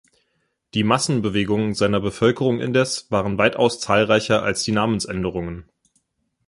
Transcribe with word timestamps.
Die 0.73 0.83
Massenbewegungen 0.83 1.75
seiner 1.75 1.99
Bevölkerung 1.99 2.59
indes 2.59 3.11
waren 3.11 3.37
weitaus 3.37 3.79
zahlreicher 3.79 4.41
als 4.41 4.63
die 4.63 4.71
Namensänderungen. 4.71 5.69